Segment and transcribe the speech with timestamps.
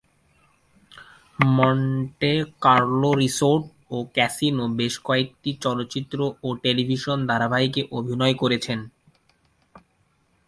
[1.39, 3.63] Monte Carlo resort
[3.91, 8.79] ও casino বেশ কয়েকটি চলচ্চিত্র ও টেলিভিশন ধারাবাহিকে অভিনয় করেছেন।